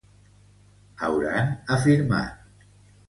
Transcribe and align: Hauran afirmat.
Hauran 1.01 1.61
afirmat. 1.67 2.33